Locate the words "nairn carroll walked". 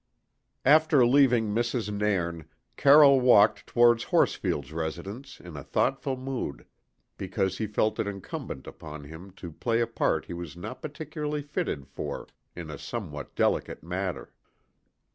1.95-3.67